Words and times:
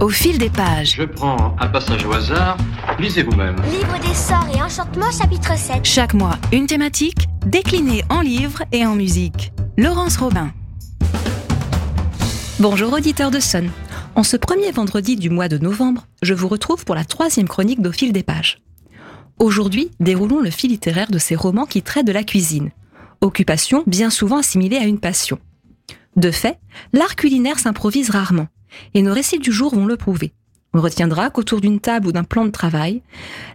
Au 0.00 0.08
fil 0.08 0.38
des 0.38 0.48
pages. 0.48 0.94
Je 0.96 1.02
prends 1.02 1.54
un 1.60 1.68
passage 1.68 2.06
au 2.06 2.12
hasard. 2.12 2.56
Lisez 2.98 3.22
vous-même. 3.22 3.56
Livre 3.70 3.98
des 4.00 4.14
sorts 4.14 4.48
et 4.54 4.62
enchantements, 4.62 5.10
chapitre 5.10 5.58
7. 5.58 5.84
Chaque 5.84 6.14
mois, 6.14 6.38
une 6.52 6.66
thématique 6.66 7.28
déclinée 7.44 8.02
en 8.08 8.22
livres 8.22 8.62
et 8.72 8.86
en 8.86 8.94
musique. 8.94 9.52
Laurence 9.76 10.16
Robin. 10.16 10.54
Bonjour 12.60 12.94
auditeurs 12.94 13.30
de 13.30 13.40
Sun. 13.40 13.70
En 14.14 14.22
ce 14.22 14.38
premier 14.38 14.70
vendredi 14.70 15.16
du 15.16 15.28
mois 15.28 15.48
de 15.48 15.58
novembre, 15.58 16.06
je 16.22 16.32
vous 16.32 16.48
retrouve 16.48 16.86
pour 16.86 16.94
la 16.94 17.04
troisième 17.04 17.48
chronique 17.48 17.82
d'Au 17.82 17.92
fil 17.92 18.14
des 18.14 18.22
pages. 18.22 18.62
Aujourd'hui, 19.38 19.90
déroulons 20.00 20.40
le 20.40 20.50
fil 20.50 20.70
littéraire 20.70 21.10
de 21.10 21.18
ces 21.18 21.36
romans 21.36 21.66
qui 21.66 21.82
traitent 21.82 22.06
de 22.06 22.12
la 22.12 22.24
cuisine, 22.24 22.70
occupation 23.20 23.84
bien 23.86 24.08
souvent 24.08 24.38
assimilée 24.38 24.78
à 24.78 24.84
une 24.84 24.98
passion. 24.98 25.38
De 26.16 26.30
fait, 26.30 26.58
l'art 26.94 27.16
culinaire 27.16 27.58
s'improvise 27.58 28.08
rarement, 28.08 28.48
et 28.94 29.02
nos 29.02 29.14
récits 29.14 29.38
du 29.38 29.52
jour 29.52 29.74
vont 29.74 29.86
le 29.86 29.96
prouver. 29.96 30.32
On 30.72 30.80
retiendra 30.80 31.30
qu'autour 31.30 31.60
d'une 31.60 31.80
table 31.80 32.06
ou 32.06 32.12
d'un 32.12 32.24
plan 32.24 32.44
de 32.44 32.50
travail, 32.50 33.02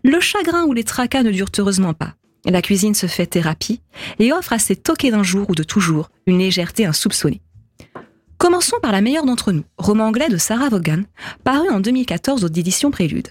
le 0.04 0.20
chagrin 0.20 0.66
ou 0.66 0.74
les 0.74 0.84
tracas 0.84 1.24
ne 1.24 1.32
durent 1.32 1.52
heureusement 1.58 1.94
pas. 1.94 2.16
La 2.46 2.62
cuisine 2.62 2.94
se 2.94 3.08
fait 3.08 3.26
thérapie 3.26 3.82
et 4.20 4.32
offre 4.32 4.54
à 4.54 4.60
ces 4.60 4.76
toqués 4.76 5.12
d'un 5.12 5.24
jour 5.24 5.50
ou 5.50 5.56
de 5.56 5.64
toujours 5.64 6.10
une 6.28 6.40
légèreté 6.40 6.86
insoupçonnée. 6.86 7.42
Commençons 8.38 8.78
par 8.82 8.92
la 8.92 9.02
meilleure 9.02 9.26
d'entre 9.26 9.52
nous, 9.52 9.64
roman 9.78 10.08
anglais 10.08 10.28
de 10.28 10.38
Sarah 10.38 10.70
Vaughan, 10.70 11.04
paru 11.44 11.70
en 11.70 11.80
2014 11.80 12.44
aux 12.44 12.50
éditions 12.50 12.92
Prélude. 12.92 13.30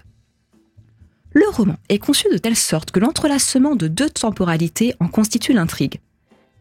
Le 1.33 1.47
roman 1.49 1.77
est 1.89 1.99
conçu 1.99 2.27
de 2.31 2.37
telle 2.37 2.55
sorte 2.55 2.91
que 2.91 2.99
l'entrelacement 2.99 3.75
de 3.75 3.87
deux 3.87 4.09
temporalités 4.09 4.95
en 4.99 5.07
constitue 5.07 5.53
l'intrigue. 5.53 5.99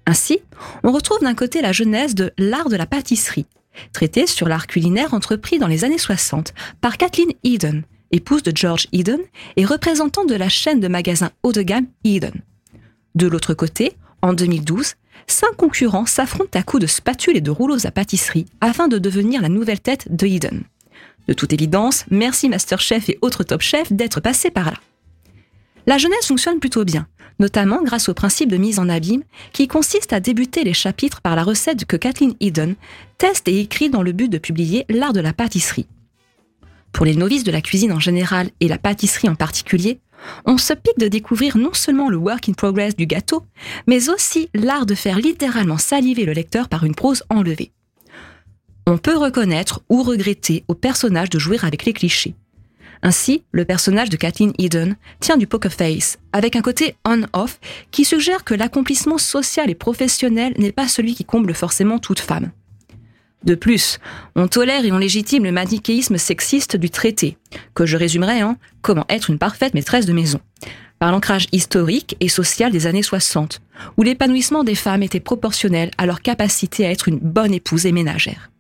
Ainsi, 0.07 0.41
on 0.83 0.93
retrouve 0.93 1.21
d'un 1.23 1.35
côté 1.35 1.63
la 1.63 1.73
genèse 1.73 2.15
de 2.15 2.33
l'art 2.39 2.69
de 2.69 2.77
la 2.77 2.87
pâtisserie, 2.87 3.47
traité 3.93 4.27
sur 4.27 4.49
l'art 4.49 4.67
culinaire 4.67 5.15
entrepris 5.15 5.59
dans 5.59 5.67
les 5.67 5.85
années 5.85 5.99
60 5.99 6.55
par 6.81 6.97
Kathleen 6.97 7.31
Eden, 7.43 7.85
épouse 8.13 8.43
de 8.43 8.53
George 8.55 8.87
Eden 8.93 9.21
et 9.57 9.65
représentant 9.65 10.25
de 10.25 10.35
la 10.35 10.49
chaîne 10.49 10.81
de 10.81 10.89
magasins 10.89 11.31
haut 11.43 11.53
de 11.53 11.63
gamme 11.63 11.87
Eden. 12.05 12.43
De 13.15 13.27
l'autre 13.27 13.55
côté, 13.55 13.93
en 14.23 14.33
2012, 14.33 14.95
cinq 15.27 15.57
concurrents 15.57 16.07
s'affrontent 16.07 16.59
à 16.59 16.63
coups 16.63 16.83
de 16.83 16.87
spatules 16.87 17.37
et 17.37 17.41
de 17.41 17.51
rouleaux 17.51 17.87
à 17.87 17.91
pâtisserie 17.91 18.47
afin 18.61 18.89
de 18.89 18.99
devenir 18.99 19.43
la 19.43 19.49
nouvelle 19.49 19.81
tête 19.81 20.15
de 20.15 20.27
Eden. 20.27 20.63
De 21.29 21.33
toute 21.33 21.53
évidence, 21.53 22.05
merci 22.11 22.49
Masterchef 22.49 23.09
et 23.09 23.19
autres 23.23 23.45
top 23.45 23.63
chefs 23.63 23.93
d'être 23.93 24.21
passés 24.21 24.51
par 24.51 24.67
là. 24.67 24.79
La 25.87 25.99
jeunesse 25.99 26.27
fonctionne 26.27 26.61
plutôt 26.61 26.85
bien, 26.85 27.07
notamment 27.39 27.83
grâce 27.83 28.09
au 28.09 28.15
principe 28.15 28.51
de 28.51 28.57
mise 28.57 28.79
en 28.79 28.89
abîme 28.89 29.23
qui 29.53 29.69
consiste 29.69 30.13
à 30.13 30.21
débuter 30.21 30.65
les 30.65 30.73
chapitres 30.73 31.21
par 31.21 31.37
la 31.37 31.43
recette 31.43 31.85
que 31.85 31.97
Kathleen 31.97 32.35
Eden 32.41 32.75
teste 33.19 33.49
et 33.49 33.61
écrit 33.61 33.91
dans 33.91 34.03
le 34.03 34.13
but 34.13 34.29
de 34.29 34.39
publier 34.39 34.87
l'art 34.89 35.13
de 35.13 35.21
la 35.21 35.33
pâtisserie. 35.33 35.87
Pour 36.93 37.05
les 37.05 37.17
novices 37.17 37.45
de 37.45 37.51
la 37.51 37.61
cuisine 37.61 37.93
en 37.93 38.01
général 38.01 38.51
et 38.61 38.69
la 38.69 38.79
pâtisserie 38.79 39.29
en 39.29 39.35
particulier, 39.35 40.01
on 40.47 40.57
se 40.57 40.73
pique 40.73 40.99
de 40.99 41.09
découvrir 41.09 41.59
non 41.59 41.75
seulement 41.75 42.09
le 42.09 42.17
work 42.17 42.49
in 42.49 42.53
progress 42.53 42.97
du 42.97 43.07
gâteau, 43.07 43.45
mais 43.87 44.09
aussi 44.09 44.49
l'art 44.55 44.87
de 44.87 44.95
faire 44.95 45.19
littéralement 45.19 45.77
saliver 45.77 46.25
le 46.25 46.33
lecteur 46.33 46.69
par 46.69 46.85
une 46.85 46.95
prose 46.95 47.25
enlevée. 47.29 47.73
On 48.87 48.97
peut 48.97 49.17
reconnaître 49.17 49.83
ou 49.89 50.03
regretter 50.03 50.65
au 50.69 50.75
personnage 50.75 51.31
de 51.31 51.39
jouer 51.39 51.59
avec 51.63 51.85
les 51.85 51.93
clichés. 51.93 52.35
Ainsi, 53.07 53.45
le 53.53 53.67
personnage 53.67 54.09
de 54.09 54.17
Kathleen 54.17 54.55
Eden 54.59 54.97
tient 55.21 55.37
du 55.37 55.47
poker 55.47 55.71
face, 55.71 56.19
avec 56.33 56.57
un 56.57 56.63
côté 56.63 56.97
on-off 57.05 57.61
qui 57.91 58.07
suggère 58.07 58.45
que 58.45 58.55
l'accomplissement 58.55 59.19
social 59.19 59.69
et 59.69 59.75
professionnel 59.75 60.55
n'est 60.57 60.73
pas 60.73 60.89
celui 60.89 61.15
qui 61.15 61.27
comble 61.27 61.53
forcément 61.53 61.99
toute 61.99 62.19
femme. 62.19 62.51
De 63.45 63.55
plus, 63.55 63.99
on 64.37 64.49
tolère 64.49 64.87
et 64.87 64.93
on 64.93 64.97
légitime 64.97 65.45
le 65.45 65.53
manichéisme 65.53 66.17
sexiste 66.17 66.77
du 66.77 66.89
traité, 66.89 67.37
que 67.75 67.85
je 67.85 67.99
résumerai 67.99 68.43
en 68.43 68.57
Comment 68.81 69.05
être 69.11 69.29
une 69.29 69.39
parfaite 69.39 69.75
maîtresse 69.75 70.07
de 70.07 70.15
maison, 70.15 70.41
par 70.99 71.13
l'ancrage 71.13 71.49
historique 71.53 72.17
et 72.21 72.31
social 72.31 72.73
des 72.73 72.87
années 72.87 73.03
60, 73.03 73.61
où 73.99 74.03
l'épanouissement 74.03 74.65
des 74.65 74.75
femmes 74.75 75.03
était 75.03 75.21
proportionnel 75.21 75.91
à 75.99 76.07
leur 76.07 76.23
capacité 76.23 76.87
à 76.87 76.91
être 76.91 77.09
une 77.09 77.19
bonne 77.19 77.53
épouse 77.53 77.85
et 77.85 77.93
ménagère. 77.93 78.51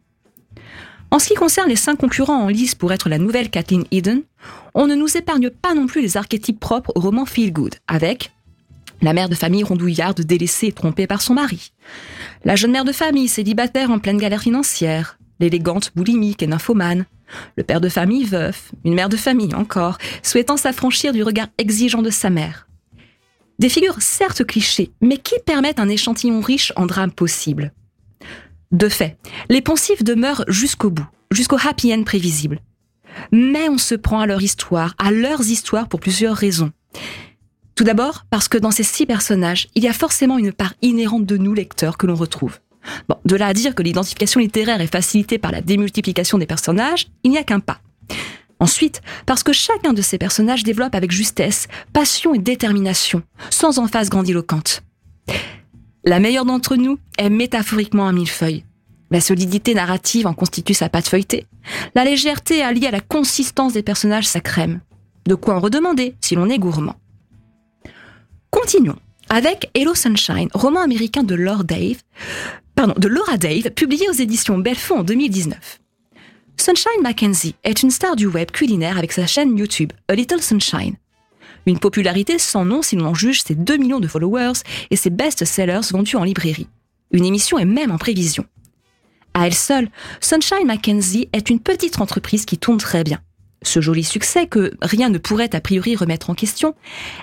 En 1.14 1.20
ce 1.20 1.28
qui 1.28 1.34
concerne 1.34 1.69
les 1.69 1.76
cinq 1.76 1.98
concurrents 1.98 2.42
en 2.42 2.48
lice 2.48 2.75
pour 2.75 2.92
être 2.92 3.08
la 3.08 3.19
nouvelle 3.19 3.48
Kathleen 3.48 3.84
Eden, 3.92 4.22
on 4.75 4.88
ne 4.88 4.97
nous 4.97 5.16
épargne 5.16 5.48
pas 5.48 5.72
non 5.72 5.86
plus 5.86 6.02
les 6.02 6.16
archétypes 6.16 6.58
propres 6.58 6.91
au 6.97 7.00
roman 7.00 7.25
Feel 7.25 7.52
Good, 7.52 7.76
avec 7.86 8.32
la 9.00 9.12
mère 9.12 9.28
de 9.28 9.36
famille 9.36 9.62
rondouillarde 9.62 10.22
délaissée 10.22 10.66
et 10.66 10.72
trompée 10.72 11.06
par 11.06 11.22
son 11.22 11.34
mari, 11.34 11.70
la 12.44 12.56
jeune 12.56 12.72
mère 12.72 12.84
de 12.84 12.91
famille 12.91 13.28
célibataire 13.28 13.92
en 13.92 14.00
pleine 14.00 14.19
galère 14.19 14.42
financière, 14.42 15.16
l'élégante 15.38 15.92
boulimique 15.94 16.42
et 16.42 16.48
nymphomane, 16.48 17.06
le 17.56 17.62
père 17.62 17.81
de 17.81 17.88
famille 17.88 18.25
veuf, 18.25 18.72
une 18.84 18.94
mère 18.94 19.08
de 19.08 19.16
famille 19.16 19.54
encore, 19.54 19.98
souhaitant 20.25 20.56
s'affranchir 20.56 21.12
du 21.12 21.22
regard 21.22 21.46
exigeant 21.58 22.02
de 22.02 22.10
sa 22.10 22.28
mère. 22.28 22.66
Des 23.60 23.69
figures 23.69 24.02
certes 24.02 24.44
clichés, 24.44 24.91
mais 25.00 25.19
qui 25.19 25.36
permettent 25.46 25.78
un 25.78 25.88
échantillon 25.88 26.41
riche 26.41 26.72
en 26.75 26.86
drames 26.86 27.12
possibles. 27.12 27.72
De 28.72 28.88
fait, 28.88 29.16
les 29.48 29.60
poncifs 29.60 30.02
demeurent 30.02 30.44
jusqu'au 30.48 30.91
bout, 30.91 31.06
jusqu'au 31.30 31.58
happy 31.62 31.94
end 31.94 32.04
prévisible. 32.04 32.60
Mais 33.32 33.69
on 33.69 33.78
se 33.78 33.94
prend 33.94 34.20
à 34.20 34.26
leur 34.26 34.42
histoire, 34.42 34.94
à 34.98 35.10
leurs 35.10 35.42
histoires 35.42 35.88
pour 35.88 36.00
plusieurs 36.00 36.36
raisons. 36.36 36.72
Tout 37.75 37.84
d'abord, 37.84 38.25
parce 38.30 38.48
que 38.48 38.58
dans 38.58 38.70
ces 38.70 38.82
six 38.82 39.06
personnages, 39.06 39.69
il 39.75 39.82
y 39.82 39.88
a 39.88 39.92
forcément 39.92 40.38
une 40.38 40.52
part 40.52 40.75
inhérente 40.82 41.26
de 41.26 41.36
nous, 41.36 41.54
lecteurs, 41.54 41.98
que 41.98 42.06
l'on 42.06 42.14
retrouve. 42.14 42.60
Bon, 43.08 43.16
de 43.25 43.36
là 43.36 43.47
à 43.47 43.54
dire 43.54 43.75
que 43.75 43.82
l'identification 43.82 44.41
littéraire 44.41 44.81
est 44.81 44.92
facilitée 44.92 45.38
par 45.38 45.52
la 45.52 45.60
démultiplication 45.60 46.38
des 46.38 46.46
personnages, 46.46 47.08
il 47.25 47.31
n'y 47.31 47.38
a 47.38 47.44
qu'un 47.44 47.60
pas. 47.60 47.81
Ensuite, 48.60 49.02
parce 49.26 49.42
que 49.42 49.52
chacun 49.52 49.92
de 49.92 50.02
ces 50.02 50.19
personnages 50.19 50.62
développe 50.62 50.94
avec 50.94 51.10
justesse, 51.10 51.66
passion 51.92 52.34
et 52.34 52.38
détermination, 52.38 53.22
sans 53.50 53.78
emphase 53.78 54.10
grandiloquente. 54.10 54.82
La 56.06 56.20
meilleure 56.20 56.44
d'entre 56.44 56.76
nous 56.76 56.98
est 57.16 57.31
métaphoriquement 57.31 58.06
un 58.06 58.12
millefeuille. 58.12 58.65
La 59.10 59.22
solidité 59.22 59.75
narrative 59.75 60.26
en 60.26 60.34
constitue 60.34 60.75
sa 60.75 60.91
pâte 60.91 61.09
feuilletée. 61.09 61.47
La 61.94 62.04
légèreté 62.04 62.62
alliée 62.62 62.88
à 62.88 62.91
la 62.91 63.00
consistance 63.00 63.72
des 63.72 63.82
personnages 63.82 64.26
sa 64.26 64.41
crème. 64.41 64.81
De 65.26 65.34
quoi 65.34 65.54
en 65.54 65.60
redemander 65.60 66.14
si 66.20 66.34
l'on 66.34 66.50
est 66.50 66.59
gourmand. 66.59 66.97
Continuons 68.50 68.98
avec 69.31 69.70
Hello 69.75 69.94
Sunshine, 69.94 70.50
roman 70.53 70.81
américain 70.81 71.22
de 71.22 71.34
Laura 71.34 71.62
Dave, 71.62 72.03
pardon, 72.75 72.94
de 72.98 73.09
Laura 73.09 73.38
Dave, 73.38 73.70
publié 73.70 74.06
aux 74.10 74.12
éditions 74.12 74.59
Belfond 74.59 74.98
en 74.98 75.04
2019. 75.04 75.81
Sunshine 76.59 77.03
Mackenzie 77.03 77.54
est 77.64 77.82
une 77.82 77.91
star 77.91 78.14
du 78.14 78.26
web 78.26 78.50
culinaire 78.50 78.98
avec 78.98 79.12
sa 79.12 79.26
chaîne 79.26 79.56
YouTube 79.56 79.93
A 80.09 80.14
Little 80.14 80.43
Sunshine. 80.43 80.97
Une 81.66 81.78
popularité 81.78 82.38
sans 82.38 82.64
nom 82.64 82.82
si 82.82 82.97
l'on 82.97 83.06
en 83.06 83.14
juge 83.14 83.42
ses 83.42 83.54
2 83.54 83.76
millions 83.76 84.00
de 84.00 84.08
followers 84.08 84.60
et 84.91 84.97
ses 84.97 85.10
best-sellers 85.10 85.80
vendus 85.91 86.16
en 86.16 86.25
librairie. 86.25 86.69
Une 87.10 87.25
émission 87.25 87.58
est 87.58 87.64
même 87.64 87.91
en 87.91 87.98
prévision. 87.98 88.44
À 89.34 89.47
elle 89.47 89.54
seule, 89.54 89.88
Sunshine 90.20 90.66
Mackenzie 90.66 91.28
est 91.32 91.50
une 91.50 91.60
petite 91.60 92.00
entreprise 92.00 92.44
qui 92.44 92.58
tourne 92.58 92.78
très 92.78 93.02
bien. 93.02 93.20
Ce 93.62 93.80
joli 93.80 94.04
succès, 94.04 94.47
que 94.47 94.72
rien 94.82 95.08
ne 95.08 95.19
pourrait 95.19 95.54
a 95.54 95.60
priori 95.60 95.97
remettre 95.97 96.28
en 96.28 96.34
question, 96.34 96.75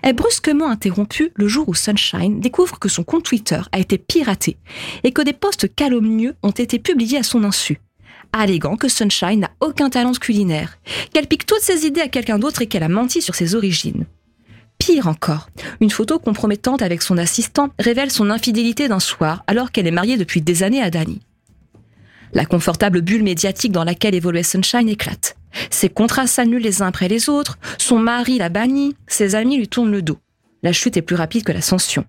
est 0.04 0.14
brusquement 0.14 0.70
interrompu 0.70 1.32
le 1.36 1.48
jour 1.48 1.70
où 1.70 1.76
Sunshine 1.76 2.40
découvre 2.40 2.80
que 2.80 2.90
son 2.90 3.04
compte 3.04 3.24
Twitter 3.24 3.62
a 3.72 3.80
été 3.80 3.98
piraté 3.98 4.58
et 5.04 5.12
que 5.12 5.22
des 5.22 5.34
posts 5.34 5.74
calomnieux 5.74 6.36
ont 6.42 6.52
été 6.52 6.80
publiés 6.80 7.20
à 7.20 7.24
son 7.24 7.44
insu, 7.44 7.80
alléguant 8.34 8.76
que 8.76 8.90
Sunshine 8.90 9.42
n'a 9.42 9.52
aucun 9.60 9.90
talent 9.90 10.14
culinaire, 10.14 10.80
qu'elle 11.14 11.28
pique 11.28 11.46
toutes 11.46 11.62
ses 11.62 11.86
idées 11.86 12.02
à 12.02 12.08
quelqu'un 12.08 12.40
d'autre 12.40 12.64
et 12.64 12.68
qu'elle 12.68 12.84
a 12.84 12.90
menti 12.90 13.22
sur 13.22 13.36
ses 13.36 13.54
origines. 13.56 14.06
Pire 14.82 15.06
encore, 15.06 15.48
une 15.80 15.92
photo 15.92 16.18
compromettante 16.18 16.82
avec 16.82 17.04
son 17.04 17.20
assistant 17.20 17.70
révèle 17.78 18.10
son 18.10 18.32
infidélité 18.32 18.88
d'un 18.88 19.00
soir 19.00 19.44
alors 19.46 19.72
qu'elle 19.72 19.86
est 19.86 19.92
mariée 19.92 20.18
depuis 20.18 20.42
des 20.42 20.64
années 20.64 20.82
à 20.82 20.90
Danny. 20.90 21.20
La 22.34 22.46
confortable 22.46 23.02
bulle 23.02 23.22
médiatique 23.22 23.74
dans 23.74 23.84
laquelle 23.84 24.16
évoluait 24.16 24.42
Sunshine 24.42 24.90
éclate. 24.90 25.38
Ses 25.70 25.90
contrats 25.90 26.26
s'annulent 26.26 26.64
les 26.64 26.82
uns 26.82 26.88
après 26.88 27.10
les 27.10 27.30
autres, 27.30 27.60
son 27.78 28.00
mari 28.00 28.40
la 28.40 28.50
bannit, 28.50 28.96
ses 29.06 29.36
amis 29.36 29.58
lui 29.58 29.68
tournent 29.68 29.92
le 29.92 30.02
dos. 30.02 30.18
La 30.64 30.74
chute 30.74 30.98
est 30.98 31.04
plus 31.04 31.16
rapide 31.16 31.44
que 31.44 31.52
l'ascension. 31.52 32.04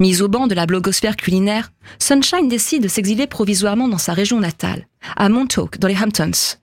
Mise 0.00 0.22
au 0.22 0.28
banc 0.28 0.48
de 0.48 0.56
la 0.56 0.66
blogosphère 0.66 1.14
culinaire, 1.14 1.70
Sunshine 2.00 2.48
décide 2.48 2.82
de 2.82 2.88
s'exiler 2.88 3.28
provisoirement 3.28 3.86
dans 3.86 3.98
sa 3.98 4.12
région 4.12 4.40
natale, 4.40 4.88
à 5.14 5.28
Montauk, 5.28 5.78
dans 5.78 5.86
les 5.86 6.02
Hamptons. 6.02 6.58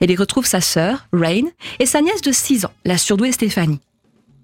Elle 0.00 0.10
y 0.10 0.16
retrouve 0.16 0.46
sa 0.46 0.60
sœur, 0.60 1.06
Rain, 1.12 1.46
et 1.78 1.86
sa 1.86 2.00
nièce 2.00 2.22
de 2.22 2.32
6 2.32 2.64
ans, 2.64 2.72
la 2.84 2.98
surdouée 2.98 3.30
Stéphanie. 3.30 3.78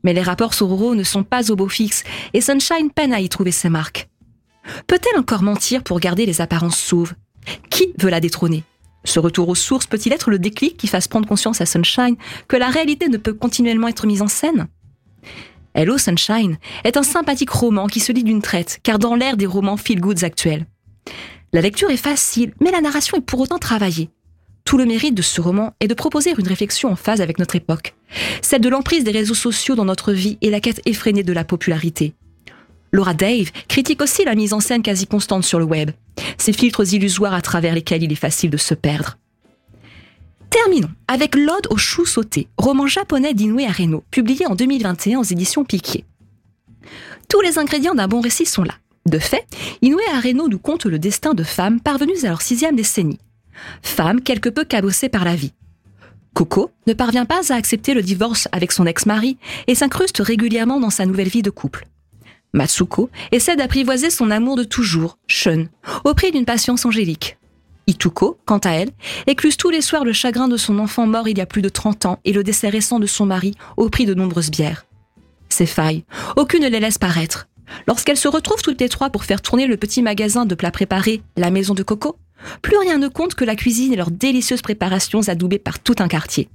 Mais 0.03 0.13
les 0.13 0.23
rapports 0.23 0.55
sororaux 0.55 0.95
ne 0.95 1.03
sont 1.03 1.23
pas 1.23 1.51
au 1.51 1.57
beau 1.57 1.69
fixe, 1.69 2.05
et 2.35 2.41
Sunshine 2.41 2.91
peine 2.95 3.13
à 3.13 3.21
y 3.21 3.29
trouver 3.29 3.53
ses 3.53 3.69
marques. 3.69 4.09
Peut-elle 4.87 5.19
encore 5.19 5.43
mentir 5.43 5.83
pour 5.83 6.01
garder 6.01 6.27
les 6.27 6.41
apparences 6.41 6.79
sauves? 6.79 7.15
Qui 7.71 7.93
veut 7.99 8.11
la 8.11 8.21
détrôner? 8.21 8.65
Ce 9.05 9.19
retour 9.19 9.49
aux 9.49 9.57
sources 9.57 9.87
peut-il 9.87 10.13
être 10.13 10.31
le 10.31 10.39
déclic 10.39 10.77
qui 10.77 10.87
fasse 10.87 11.09
prendre 11.09 11.29
conscience 11.29 11.61
à 11.61 11.67
Sunshine 11.67 12.17
que 12.47 12.57
la 12.57 12.69
réalité 12.69 13.09
ne 13.09 13.17
peut 13.17 13.35
continuellement 13.35 13.89
être 13.89 14.07
mise 14.07 14.23
en 14.23 14.29
scène? 14.29 14.69
Hello 15.75 15.99
Sunshine 15.99 16.59
est 16.85 16.97
un 16.97 17.03
sympathique 17.03 17.51
roman 17.51 17.87
qui 17.87 17.99
se 17.99 18.13
lit 18.13 18.25
d'une 18.25 18.43
traite, 18.43 18.79
car 18.83 18.99
dans 18.99 19.17
l'ère 19.17 19.37
des 19.37 19.47
romans 19.47 19.77
feel-goods 19.77 20.25
actuels. 20.25 20.67
La 21.53 21.61
lecture 21.61 21.91
est 21.91 21.97
facile, 21.97 22.55
mais 22.61 22.71
la 22.71 22.81
narration 22.81 23.19
est 23.19 23.23
pour 23.23 23.41
autant 23.41 23.59
travaillée. 23.59 24.11
Tout 24.65 24.79
le 24.79 24.87
mérite 24.87 25.15
de 25.15 25.23
ce 25.23 25.41
roman 25.41 25.75
est 25.81 25.89
de 25.89 25.95
proposer 25.95 26.33
une 26.37 26.47
réflexion 26.47 26.91
en 26.91 26.97
phase 26.97 27.21
avec 27.21 27.39
notre 27.39 27.57
époque, 27.57 27.95
celle 28.41 28.61
de 28.61 28.69
l'emprise 28.69 29.05
des 29.05 29.11
réseaux 29.11 29.35
sociaux 29.35 29.75
dans 29.75 29.85
notre 29.85 30.13
vie 30.13 30.39
et 30.41 30.51
la 30.51 30.61
quête 30.61 30.81
effrénée 30.87 31.23
de 31.23 31.33
la 31.33 31.45
popularité. 31.45 32.15
Laura 32.93 33.15
Dave 33.15 33.51
critique 33.69 34.03
aussi 34.03 34.25
la 34.25 34.35
mise 34.35 34.53
en 34.53 34.61
scène 34.61 34.83
quasi 34.83 35.07
constante 35.07 35.45
sur 35.45 35.59
le 35.59 35.65
web, 35.65 35.91
ces 36.39 36.53
filtres 36.53 36.93
illusoires 36.93 37.35
à 37.35 37.41
travers 37.41 37.75
lesquels 37.75 38.03
il 38.03 38.13
est 38.13 38.17
facile 38.17 38.51
de 38.51 38.57
se 38.57 38.75
perdre. 38.75 39.17
Terminons 40.51 40.91
avec 41.09 41.35
L'Ode 41.35 41.67
aux 41.71 41.79
choux 41.79 42.05
sautés, 42.05 42.49
roman 42.59 42.87
japonais 42.87 43.33
d'Inoue 43.33 43.65
Areno, 43.67 44.05
publié 44.11 44.47
en 44.47 44.55
2021 44.55 45.21
aux 45.21 45.25
éditions 45.25 45.65
Piquier. 45.65 46.05
Tous 47.29 47.41
les 47.41 47.59
ingrédients 47.59 47.95
d'un 47.95 48.09
bon 48.09 48.21
récit 48.21 48.45
sont 48.45 48.63
là. 48.63 48.75
De 49.07 49.19
fait, 49.19 49.47
Inoue 49.81 49.99
Areno 50.15 50.49
nous 50.49 50.59
conte 50.59 50.85
le 50.85 50.99
destin 50.99 51.33
de 51.33 51.43
femmes 51.43 51.81
parvenues 51.81 52.25
à 52.25 52.29
leur 52.29 52.43
sixième 52.43 52.77
décennie. 52.77 53.19
Femmes 53.83 54.21
quelque 54.21 54.49
peu 54.49 54.65
cabossées 54.65 55.09
par 55.09 55.25
la 55.25 55.35
vie. 55.35 55.53
Coco 56.35 56.71
ne 56.87 56.95
parvient 56.95 57.27
pas 57.27 57.53
à 57.53 57.57
accepter 57.57 57.95
le 57.95 58.03
divorce 58.03 58.49
avec 58.53 58.73
son 58.73 58.87
ex-mari 58.87 59.37
et 59.67 59.75
s'incruste 59.75 60.19
régulièrement 60.19 60.81
dans 60.81 60.91
sa 60.91 61.07
nouvelle 61.07 61.29
vie 61.29 61.43
de 61.43 61.51
couple. 61.51 61.87
Matsuko 62.55 63.11
essaie 63.31 63.57
d'apprivoiser 63.57 64.11
son 64.11 64.31
amour 64.31 64.57
de 64.57 64.65
toujours, 64.65 65.19
Shun, 65.27 65.67
au 66.05 66.15
prix 66.15 66.33
d'une 66.33 66.45
patience 66.45 66.85
angélique. 66.85 67.39
Ituko, 67.87 68.39
quant 68.45 68.59
à 68.59 68.71
elle, 68.71 68.91
écluse 69.27 69.57
tous 69.57 69.71
les 69.71 69.81
soirs 69.81 70.05
le 70.05 70.13
chagrin 70.13 70.49
de 70.49 70.57
son 70.57 70.79
enfant 70.79 71.07
mort 71.07 71.29
il 71.29 71.39
y 71.39 71.41
a 71.41 71.47
plus 71.47 71.63
de 71.63 71.69
30 71.69 72.07
ans 72.07 72.21
et 72.25 72.33
le 72.33 72.45
décès 72.45 72.69
récent 72.69 73.01
de 73.01 73.07
son 73.07 73.27
mari 73.27 73.55
au 73.77 73.89
prix 73.89 74.07
de 74.07 74.15
nombreuses 74.15 74.51
bières. 74.51 74.87
Ces 75.49 75.67
failles, 75.67 76.05
aucune 76.37 76.63
ne 76.63 76.69
les 76.69 76.81
laisse 76.81 76.99
paraître. 76.99 77.49
Lorsqu'elles 77.87 78.19
se 78.19 78.29
retrouvent 78.29 78.63
toutes 78.63 78.81
les 78.81 78.89
trois 78.89 79.11
pour 79.11 79.25
faire 79.25 79.43
tourner 79.43 79.67
le 79.67 79.77
petit 79.77 80.03
magasin 80.03 80.45
de 80.45 80.55
plats 80.55 80.71
préparés, 80.71 81.23
la 81.37 81.51
maison 81.51 81.75
de 81.75 81.83
Coco, 81.83 82.17
plus 82.63 82.77
rien 82.77 82.99
ne 82.99 83.09
compte 83.09 83.35
que 83.35 83.45
la 83.45 83.57
cuisine 83.57 83.93
et 83.93 83.97
leurs 83.97 84.11
délicieuses 84.11 84.63
préparations 84.63 85.29
adoubées 85.29 85.59
par 85.59 85.79
tout 85.79 85.97
un 85.99 86.09
quartier. 86.09 86.49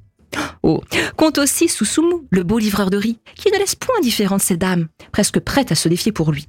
Oh, 0.64 0.84
compte 1.16 1.38
aussi 1.38 1.70
Susumu, 1.70 2.28
le 2.30 2.44
beau 2.44 2.60
livreur 2.60 2.90
de 2.90 2.98
riz, 2.98 3.20
qui 3.36 3.52
ne 3.52 3.58
laisse 3.58 3.76
point 3.76 3.96
indifférente 3.98 4.42
ces 4.42 4.58
dames, 4.58 4.88
presque 5.12 5.40
prêtes 5.40 5.72
à 5.72 5.76
se 5.76 5.88
défier 5.88 6.12
pour 6.12 6.32
lui. 6.32 6.48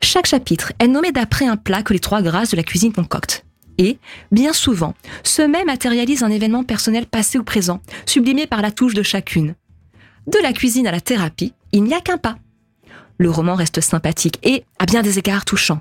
Chaque 0.00 0.26
chapitre 0.26 0.72
est 0.78 0.88
nommé 0.88 1.12
d'après 1.12 1.46
un 1.46 1.56
plat 1.56 1.82
que 1.82 1.92
les 1.92 1.98
trois 1.98 2.22
grâces 2.22 2.50
de 2.50 2.56
la 2.56 2.62
cuisine 2.62 2.92
concoctent. 2.92 3.44
Et, 3.78 3.98
bien 4.30 4.52
souvent, 4.52 4.94
ce 5.22 5.42
même 5.42 5.66
matérialise 5.66 6.22
un 6.22 6.30
événement 6.30 6.62
personnel 6.62 7.06
passé 7.06 7.38
ou 7.38 7.44
présent, 7.44 7.80
sublimé 8.06 8.46
par 8.46 8.62
la 8.62 8.70
touche 8.70 8.94
de 8.94 9.02
chacune. 9.02 9.54
De 10.26 10.38
la 10.42 10.52
cuisine 10.52 10.86
à 10.86 10.92
la 10.92 11.00
thérapie, 11.00 11.52
il 11.72 11.84
n'y 11.84 11.94
a 11.94 12.00
qu'un 12.00 12.18
pas. 12.18 12.36
Le 13.18 13.30
roman 13.30 13.54
reste 13.54 13.80
sympathique 13.80 14.38
et, 14.42 14.64
à 14.78 14.86
bien 14.86 15.02
des 15.02 15.18
égards, 15.18 15.44
touchant. 15.44 15.80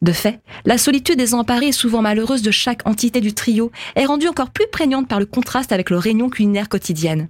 De 0.00 0.12
fait, 0.12 0.40
la 0.64 0.78
solitude 0.78 1.18
désemparée 1.18 1.68
et 1.68 1.72
souvent 1.72 2.02
malheureuse 2.02 2.42
de 2.42 2.50
chaque 2.50 2.86
entité 2.86 3.20
du 3.20 3.34
trio 3.34 3.72
est 3.96 4.04
rendue 4.04 4.28
encore 4.28 4.50
plus 4.50 4.68
prégnante 4.70 5.08
par 5.08 5.18
le 5.18 5.26
contraste 5.26 5.72
avec 5.72 5.90
leur 5.90 6.02
réunion 6.02 6.30
culinaire 6.30 6.68
quotidienne. 6.68 7.28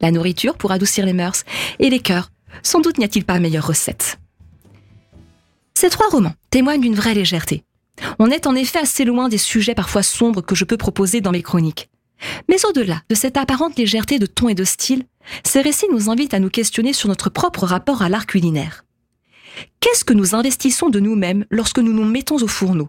La 0.00 0.10
nourriture 0.10 0.56
pour 0.56 0.72
adoucir 0.72 1.04
les 1.04 1.12
mœurs 1.12 1.44
et 1.78 1.90
les 1.90 2.00
cœurs, 2.00 2.30
sans 2.62 2.80
doute 2.80 2.98
n'y 2.98 3.04
a-t-il 3.04 3.24
pas 3.24 3.38
meilleure 3.38 3.66
recette. 3.66 4.18
Ces 5.74 5.90
trois 5.90 6.08
romans 6.08 6.34
témoignent 6.50 6.80
d'une 6.80 6.94
vraie 6.94 7.14
légèreté. 7.14 7.64
On 8.18 8.30
est 8.30 8.46
en 8.46 8.54
effet 8.54 8.78
assez 8.78 9.04
loin 9.04 9.28
des 9.28 9.38
sujets 9.38 9.74
parfois 9.74 10.02
sombres 10.02 10.40
que 10.40 10.54
je 10.54 10.64
peux 10.64 10.76
proposer 10.76 11.20
dans 11.20 11.32
mes 11.32 11.42
chroniques. 11.42 11.90
Mais 12.48 12.64
au-delà 12.64 13.02
de 13.08 13.14
cette 13.14 13.36
apparente 13.36 13.76
légèreté 13.76 14.18
de 14.18 14.26
ton 14.26 14.48
et 14.48 14.54
de 14.54 14.64
style, 14.64 15.04
ces 15.44 15.60
récits 15.60 15.86
nous 15.90 16.10
invitent 16.10 16.34
à 16.34 16.38
nous 16.38 16.48
questionner 16.48 16.92
sur 16.92 17.08
notre 17.08 17.28
propre 17.28 17.66
rapport 17.66 18.02
à 18.02 18.08
l'art 18.08 18.26
culinaire. 18.26 18.83
Qu'est-ce 19.80 20.04
que 20.04 20.12
nous 20.12 20.34
investissons 20.34 20.90
de 20.90 21.00
nous-mêmes 21.00 21.44
lorsque 21.50 21.78
nous 21.78 21.92
nous 21.92 22.04
mettons 22.04 22.36
au 22.36 22.48
fourneau? 22.48 22.88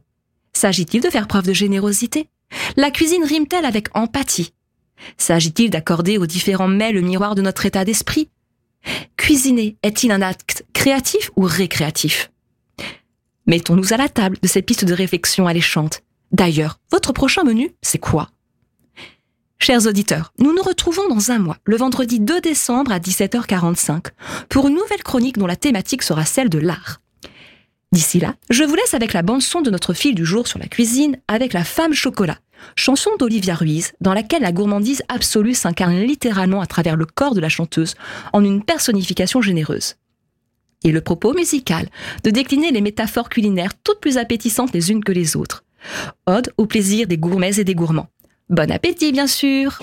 S'agit-il 0.54 1.02
de 1.02 1.10
faire 1.10 1.28
preuve 1.28 1.48
de 1.48 1.54
générosité? 1.54 2.30
La 2.78 2.92
cuisine 2.92 3.24
rime-t-elle 3.24 3.66
avec 3.66 3.90
empathie? 3.96 4.54
S'agit-il 5.18 5.70
d'accorder 5.70 6.18
aux 6.18 6.26
différents 6.26 6.68
mets 6.68 6.92
le 6.92 7.02
miroir 7.02 7.36
de 7.36 7.42
notre 7.42 7.66
état 7.66 7.84
d'esprit? 7.86 8.30
Cuisiner 9.18 9.78
est-il 9.84 10.12
un 10.12 10.22
acte 10.22 10.66
créatif 10.74 11.32
ou 11.36 11.44
récréatif? 11.44 12.32
Mettons-nous 13.48 13.94
à 13.94 13.98
la 13.98 14.10
table 14.10 14.38
de 14.42 14.48
cette 14.48 14.66
piste 14.66 14.86
de 14.86 14.94
réflexion 14.94 15.48
alléchante. 15.48 16.02
D'ailleurs, 16.32 16.80
votre 16.92 17.14
prochain 17.14 17.44
menu, 17.44 17.76
c'est 17.82 18.00
quoi? 18.00 18.30
Chers 19.68 19.88
auditeurs, 19.88 20.32
nous 20.38 20.54
nous 20.54 20.62
retrouvons 20.62 21.10
dans 21.10 21.32
un 21.32 21.40
mois, 21.40 21.58
le 21.66 21.76
vendredi 21.76 22.20
2 22.20 22.40
décembre 22.40 22.92
à 22.92 23.00
17h45, 23.00 24.10
pour 24.48 24.68
une 24.68 24.76
nouvelle 24.76 25.02
chronique 25.02 25.40
dont 25.40 25.48
la 25.48 25.56
thématique 25.56 26.04
sera 26.04 26.24
celle 26.24 26.50
de 26.50 26.60
l'art. 26.60 27.02
D'ici 27.92 28.20
là, 28.20 28.36
je 28.52 28.64
vous 28.64 28.76
laisse 28.76 28.94
avec 28.94 29.12
la 29.12 29.24
bande-son 29.24 29.62
de 29.62 29.72
notre 29.72 29.96
fil 29.96 30.14
du 30.14 30.24
jour 30.24 30.46
sur 30.46 30.60
la 30.60 30.68
cuisine 30.68 31.18
avec 31.28 31.52
La 31.52 31.64
femme 31.64 31.96
chocolat, 31.96 32.38
chanson 32.76 33.10
d'Olivia 33.18 33.56
Ruiz, 33.56 33.94
dans 34.02 34.14
laquelle 34.14 34.44
la 34.44 34.52
gourmandise 34.52 35.02
absolue 35.08 35.56
s'incarne 35.56 36.00
littéralement 36.00 36.62
à 36.62 36.68
travers 36.68 36.96
le 36.96 37.08
corps 37.08 37.34
de 37.34 37.42
la 37.42 37.50
chanteuse 37.50 37.96
en 38.34 38.44
une 38.44 38.64
personnification 38.64 39.42
généreuse. 39.42 39.96
Et 40.84 40.92
le 40.92 41.02
propos 41.02 41.34
musical, 41.34 41.90
de 42.24 42.30
décliner 42.30 42.70
les 42.70 42.82
métaphores 42.82 43.30
culinaires 43.30 43.74
toutes 43.84 44.00
plus 44.00 44.20
appétissantes 44.20 44.74
les 44.76 44.92
unes 44.92 45.04
que 45.04 45.12
les 45.12 45.36
autres. 45.36 45.64
Ode 46.28 46.54
au 46.58 46.68
plaisir 46.68 47.08
des 47.08 47.18
gourmets 47.18 47.58
et 47.58 47.64
des 47.64 47.74
gourmands. 47.74 48.10
Bon 48.50 48.70
appétit, 48.72 49.12
bien 49.12 49.26
sûr! 49.26 49.80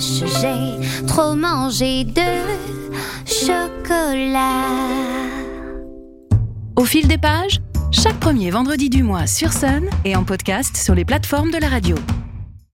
J'ai 0.00 1.06
trop 1.06 1.34
mangé 1.34 2.04
de 2.04 2.22
chocolat. 3.26 4.66
Au 6.76 6.84
fil 6.84 7.06
des 7.06 7.18
pages, 7.18 7.60
chaque 7.92 8.18
premier 8.18 8.50
vendredi 8.50 8.88
du 8.88 9.02
mois 9.02 9.26
sur 9.26 9.52
Sun 9.52 9.88
et 10.04 10.16
en 10.16 10.24
podcast 10.24 10.76
sur 10.76 10.94
les 10.94 11.04
plateformes 11.04 11.50
de 11.50 11.58
la 11.58 11.68
radio. 11.68 11.96